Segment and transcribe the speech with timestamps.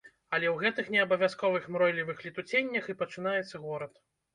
[0.37, 4.07] Але ў гэтых неабавязковых мройлівых летуценнях і пачынаецца горад.